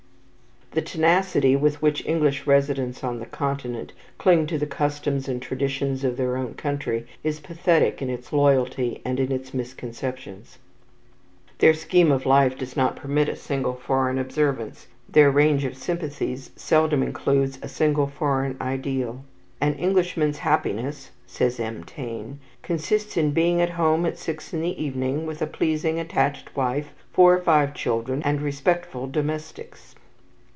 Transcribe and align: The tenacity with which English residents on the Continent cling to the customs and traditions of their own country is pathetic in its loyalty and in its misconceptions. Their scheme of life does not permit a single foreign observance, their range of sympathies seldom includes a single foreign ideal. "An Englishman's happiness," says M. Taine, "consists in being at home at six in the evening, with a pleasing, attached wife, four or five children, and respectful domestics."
The 0.73 0.81
tenacity 0.81 1.57
with 1.57 1.81
which 1.81 2.05
English 2.05 2.47
residents 2.47 3.03
on 3.03 3.19
the 3.19 3.25
Continent 3.25 3.91
cling 4.17 4.47
to 4.47 4.57
the 4.57 4.65
customs 4.65 5.27
and 5.27 5.41
traditions 5.41 6.05
of 6.05 6.15
their 6.15 6.37
own 6.37 6.53
country 6.53 7.05
is 7.25 7.41
pathetic 7.41 8.01
in 8.01 8.09
its 8.09 8.31
loyalty 8.31 9.01
and 9.03 9.19
in 9.19 9.33
its 9.33 9.53
misconceptions. 9.53 10.59
Their 11.57 11.73
scheme 11.73 12.09
of 12.09 12.25
life 12.25 12.57
does 12.57 12.77
not 12.77 12.95
permit 12.95 13.27
a 13.27 13.35
single 13.35 13.73
foreign 13.75 14.17
observance, 14.17 14.87
their 15.09 15.29
range 15.29 15.65
of 15.65 15.75
sympathies 15.75 16.51
seldom 16.55 17.03
includes 17.03 17.59
a 17.61 17.67
single 17.67 18.07
foreign 18.07 18.55
ideal. 18.61 19.25
"An 19.59 19.73
Englishman's 19.73 20.37
happiness," 20.37 21.11
says 21.27 21.59
M. 21.59 21.83
Taine, 21.83 22.39
"consists 22.63 23.17
in 23.17 23.31
being 23.31 23.59
at 23.59 23.71
home 23.71 24.05
at 24.05 24.17
six 24.17 24.53
in 24.53 24.61
the 24.61 24.81
evening, 24.81 25.25
with 25.25 25.41
a 25.41 25.47
pleasing, 25.47 25.99
attached 25.99 26.55
wife, 26.55 26.93
four 27.11 27.33
or 27.35 27.41
five 27.41 27.73
children, 27.73 28.23
and 28.23 28.39
respectful 28.41 29.05
domestics." 29.05 29.95